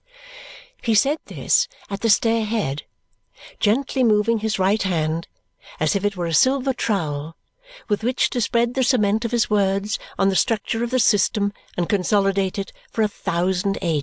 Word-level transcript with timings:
He 0.81 0.95
said 0.95 1.19
this 1.27 1.67
at 1.87 2.01
the 2.01 2.09
stair 2.09 2.43
head, 2.43 2.85
gently 3.59 4.03
moving 4.03 4.39
his 4.39 4.57
right 4.57 4.81
hand 4.81 5.27
as 5.79 5.95
if 5.95 6.03
it 6.03 6.17
were 6.17 6.25
a 6.25 6.33
silver 6.33 6.73
trowel 6.73 7.35
with 7.87 8.01
which 8.03 8.31
to 8.31 8.41
spread 8.41 8.73
the 8.73 8.83
cement 8.83 9.25
of 9.25 9.31
his 9.31 9.47
words 9.51 9.99
on 10.17 10.29
the 10.29 10.35
structure 10.35 10.83
of 10.83 10.89
the 10.89 10.97
system 10.97 11.53
and 11.77 11.87
consolidate 11.87 12.57
it 12.57 12.73
for 12.89 13.03
a 13.03 13.07
thousand 13.07 13.77
ages. 13.83 13.99